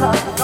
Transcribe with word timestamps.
서 0.00 0.39